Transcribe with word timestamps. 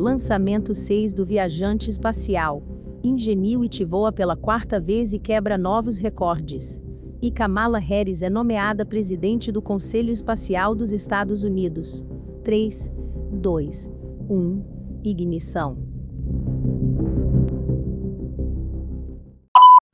Lançamento 0.00 0.74
6 0.74 1.12
do 1.12 1.26
viajante 1.26 1.90
espacial. 1.90 2.62
Ingenuity 3.04 3.84
voa 3.84 4.10
pela 4.10 4.34
quarta 4.34 4.80
vez 4.80 5.12
e 5.12 5.18
quebra 5.18 5.58
novos 5.58 5.98
recordes. 5.98 6.80
E 7.20 7.30
Kamala 7.30 7.78
Harris 7.78 8.22
é 8.22 8.30
nomeada 8.30 8.86
presidente 8.86 9.52
do 9.52 9.60
Conselho 9.60 10.10
Espacial 10.10 10.74
dos 10.74 10.90
Estados 10.90 11.44
Unidos. 11.44 12.02
3, 12.42 12.90
2, 13.30 13.90
1. 14.30 14.64
Ignição. 15.04 15.76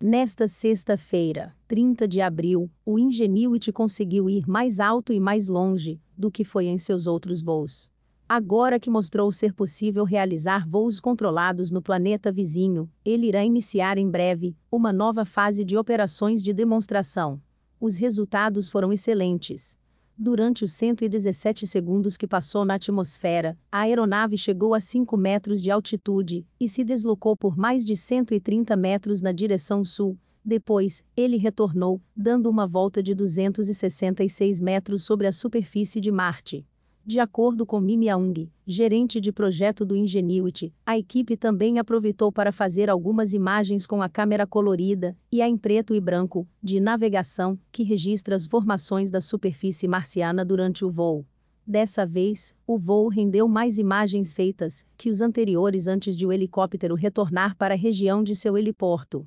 Nesta 0.01 0.47
sexta-feira, 0.47 1.53
30 1.67 2.07
de 2.07 2.21
abril, 2.21 2.71
o 2.85 2.97
Ingenuity 2.97 3.73
conseguiu 3.73 4.31
ir 4.31 4.47
mais 4.47 4.79
alto 4.79 5.13
e 5.13 5.19
mais 5.19 5.49
longe 5.49 6.01
do 6.17 6.31
que 6.31 6.45
foi 6.45 6.67
em 6.67 6.79
seus 6.79 7.09
outros 7.09 7.43
voos. 7.43 7.91
Agora 8.29 8.81
que 8.81 8.91
mostrou 8.91 9.31
ser 9.31 9.53
possível 9.53 10.03
realizar 10.03 10.69
voos 10.69 10.99
controlados 10.99 11.71
no 11.71 11.81
planeta 11.81 12.33
vizinho, 12.33 12.91
ele 13.05 13.29
irá 13.29 13.45
iniciar 13.45 13.99
em 13.99 14.11
breve 14.11 14.57
uma 14.71 14.93
nova 14.93 15.25
fase 15.25 15.65
de 15.65 15.77
operações 15.77 16.43
de 16.43 16.53
demonstração. 16.53 17.41
Os 17.81 17.95
resultados 17.95 18.69
foram 18.69 18.93
excelentes. 18.93 19.79
Durante 20.19 20.65
os 20.65 20.73
117 20.73 21.69
segundos 21.69 22.17
que 22.17 22.27
passou 22.27 22.65
na 22.65 22.75
atmosfera, 22.75 23.57
a 23.71 23.83
aeronave 23.83 24.37
chegou 24.37 24.75
a 24.75 24.81
5 24.81 25.17
metros 25.17 25.63
de 25.63 25.71
altitude 25.71 26.45
e 26.59 26.69
se 26.69 26.83
deslocou 26.83 27.37
por 27.37 27.57
mais 27.57 27.85
de 27.85 27.95
130 27.95 28.75
metros 28.75 29.23
na 29.23 29.31
direção 29.31 29.85
sul. 29.85 30.19
Depois, 30.45 31.05
ele 31.17 31.37
retornou, 31.37 32.01
dando 32.17 32.51
uma 32.51 32.67
volta 32.67 33.01
de 33.01 33.15
266 33.15 34.61
metros 34.61 35.05
sobre 35.05 35.29
a 35.29 35.33
superfície 35.33 36.01
de 36.01 36.11
Marte. 36.11 36.67
De 37.09 37.21
acordo 37.21 37.65
com 37.65 37.79
Mimi 37.79 38.09
Aung, 38.09 38.51
gerente 38.67 39.21
de 39.21 39.31
projeto 39.31 39.87
do 39.87 39.95
Ingenuity, 39.95 40.75
a 40.85 40.99
equipe 40.99 41.37
também 41.37 41.79
aproveitou 41.79 42.33
para 42.33 42.51
fazer 42.51 42.91
algumas 42.91 43.33
imagens 43.33 43.87
com 43.87 44.03
a 44.03 44.09
câmera 44.09 44.45
colorida 44.45 45.17
e 45.31 45.41
a 45.41 45.47
em 45.47 45.57
preto 45.57 45.95
e 45.95 46.01
branco 46.01 46.49
de 46.61 46.81
navegação 46.81 47.57
que 47.71 47.85
registra 47.85 48.35
as 48.35 48.49
formações 48.49 49.09
da 49.09 49.21
superfície 49.21 49.87
marciana 49.87 50.45
durante 50.45 50.85
o 50.85 50.91
voo. 50.91 51.25
Dessa 51.65 52.05
vez, 52.05 52.53
o 52.67 52.77
voo 52.77 53.07
rendeu 53.07 53.47
mais 53.47 53.79
imagens 53.79 54.35
feitas 54.35 54.85
que 54.97 55.09
os 55.09 55.21
anteriores 55.21 55.87
antes 55.87 56.17
de 56.17 56.27
o 56.27 56.33
helicóptero 56.33 56.97
retornar 56.97 57.57
para 57.57 57.75
a 57.75 57.79
região 57.79 58.21
de 58.21 58.35
seu 58.35 58.59
heliporto. 58.59 59.25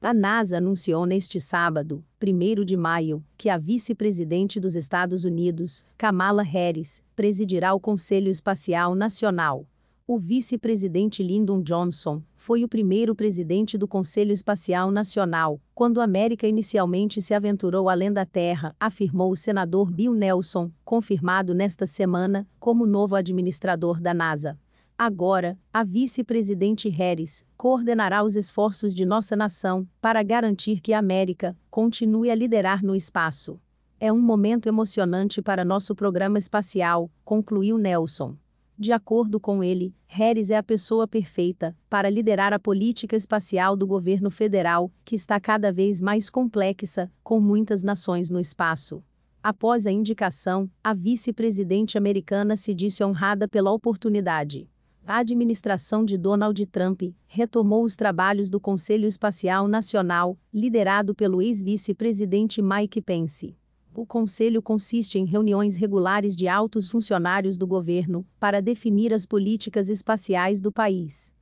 A 0.00 0.14
NASA 0.14 0.58
anunciou 0.58 1.04
neste 1.04 1.40
sábado, 1.40 2.04
1 2.22 2.64
de 2.64 2.76
maio, 2.76 3.20
que 3.36 3.50
a 3.50 3.58
vice-presidente 3.58 4.60
dos 4.60 4.76
Estados 4.76 5.24
Unidos, 5.24 5.84
Kamala 5.96 6.44
Harris, 6.44 7.02
presidirá 7.16 7.74
o 7.74 7.80
Conselho 7.80 8.30
Espacial 8.30 8.94
Nacional. 8.94 9.66
O 10.06 10.16
vice-presidente 10.16 11.20
Lyndon 11.20 11.60
Johnson 11.60 12.22
foi 12.36 12.62
o 12.62 12.68
primeiro 12.68 13.12
presidente 13.12 13.76
do 13.76 13.88
Conselho 13.88 14.30
Espacial 14.30 14.92
Nacional, 14.92 15.60
quando 15.74 16.00
a 16.00 16.04
América 16.04 16.46
inicialmente 16.46 17.20
se 17.20 17.34
aventurou 17.34 17.88
além 17.88 18.12
da 18.12 18.24
Terra, 18.24 18.76
afirmou 18.78 19.32
o 19.32 19.36
senador 19.36 19.90
Bill 19.90 20.14
Nelson, 20.14 20.70
confirmado 20.84 21.52
nesta 21.52 21.86
semana 21.86 22.46
como 22.60 22.86
novo 22.86 23.16
administrador 23.16 24.00
da 24.00 24.14
NASA. 24.14 24.56
Agora, 25.00 25.56
a 25.72 25.84
vice-presidente 25.84 26.88
Harris 26.88 27.46
coordenará 27.56 28.24
os 28.24 28.34
esforços 28.34 28.92
de 28.92 29.04
nossa 29.04 29.36
nação 29.36 29.86
para 30.00 30.24
garantir 30.24 30.80
que 30.80 30.92
a 30.92 30.98
América 30.98 31.56
continue 31.70 32.32
a 32.32 32.34
liderar 32.34 32.84
no 32.84 32.96
espaço. 32.96 33.60
É 34.00 34.12
um 34.12 34.20
momento 34.20 34.68
emocionante 34.68 35.40
para 35.40 35.64
nosso 35.64 35.94
programa 35.94 36.36
espacial, 36.36 37.08
concluiu 37.24 37.78
Nelson. 37.78 38.36
De 38.76 38.92
acordo 38.92 39.38
com 39.38 39.62
ele, 39.62 39.94
Harris 40.08 40.50
é 40.50 40.56
a 40.56 40.64
pessoa 40.64 41.06
perfeita 41.06 41.76
para 41.88 42.10
liderar 42.10 42.52
a 42.52 42.58
política 42.58 43.14
espacial 43.14 43.76
do 43.76 43.86
governo 43.86 44.32
federal, 44.32 44.90
que 45.04 45.14
está 45.14 45.38
cada 45.38 45.72
vez 45.72 46.00
mais 46.00 46.28
complexa, 46.28 47.08
com 47.22 47.38
muitas 47.38 47.84
nações 47.84 48.28
no 48.28 48.40
espaço. 48.40 49.00
Após 49.40 49.86
a 49.86 49.92
indicação, 49.92 50.68
a 50.82 50.92
vice-presidente 50.92 51.96
americana 51.96 52.56
se 52.56 52.74
disse 52.74 53.04
honrada 53.04 53.46
pela 53.46 53.70
oportunidade 53.70 54.68
a 55.08 55.20
administração 55.20 56.04
de 56.04 56.18
Donald 56.18 56.66
Trump 56.66 57.00
retomou 57.26 57.82
os 57.82 57.96
trabalhos 57.96 58.50
do 58.50 58.60
Conselho 58.60 59.06
Espacial 59.06 59.66
Nacional, 59.66 60.36
liderado 60.52 61.14
pelo 61.14 61.40
ex-vice-presidente 61.40 62.60
Mike 62.60 63.00
Pence. 63.00 63.56
O 63.94 64.04
conselho 64.04 64.60
consiste 64.60 65.18
em 65.18 65.24
reuniões 65.24 65.76
regulares 65.76 66.36
de 66.36 66.46
altos 66.46 66.90
funcionários 66.90 67.56
do 67.56 67.66
governo 67.66 68.22
para 68.38 68.60
definir 68.60 69.14
as 69.14 69.24
políticas 69.24 69.88
espaciais 69.88 70.60
do 70.60 70.70
país. 70.70 71.32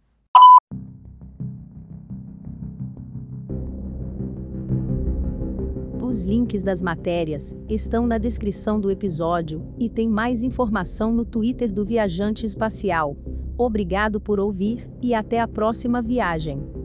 Os 6.00 6.22
links 6.22 6.62
das 6.62 6.80
matérias 6.80 7.52
estão 7.68 8.06
na 8.06 8.16
descrição 8.16 8.80
do 8.80 8.92
episódio 8.92 9.74
e 9.76 9.90
tem 9.90 10.08
mais 10.08 10.44
informação 10.44 11.12
no 11.12 11.24
Twitter 11.24 11.72
do 11.72 11.84
Viajante 11.84 12.46
Espacial. 12.46 13.16
Obrigado 13.58 14.20
por 14.20 14.38
ouvir 14.38 14.88
e 15.00 15.14
até 15.14 15.40
a 15.40 15.48
próxima 15.48 16.02
viagem. 16.02 16.75